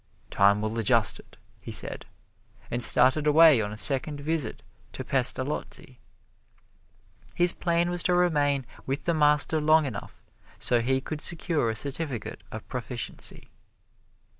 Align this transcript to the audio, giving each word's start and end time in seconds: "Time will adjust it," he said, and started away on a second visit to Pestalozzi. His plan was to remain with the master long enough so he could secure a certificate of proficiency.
"Time 0.31 0.61
will 0.63 0.79
adjust 0.79 1.19
it," 1.19 1.37
he 1.59 1.71
said, 1.71 2.07
and 2.71 2.83
started 2.83 3.27
away 3.27 3.61
on 3.61 3.71
a 3.71 3.77
second 3.77 4.19
visit 4.19 4.63
to 4.93 5.03
Pestalozzi. 5.03 5.99
His 7.35 7.53
plan 7.53 7.91
was 7.91 8.01
to 8.01 8.15
remain 8.15 8.65
with 8.87 9.05
the 9.05 9.13
master 9.13 9.61
long 9.61 9.85
enough 9.85 10.23
so 10.57 10.81
he 10.81 11.01
could 11.01 11.21
secure 11.21 11.69
a 11.69 11.75
certificate 11.75 12.41
of 12.51 12.67
proficiency. 12.67 13.51